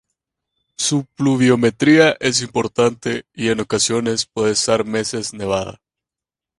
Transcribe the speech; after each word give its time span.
Su 0.77 1.05
pluviometría 1.13 2.17
es 2.19 2.41
importante 2.41 3.27
y 3.35 3.49
en 3.49 3.59
ocasiones 3.59 4.25
puede 4.25 4.53
estar 4.53 4.83
meses 4.83 5.31
nevada. 5.31 5.79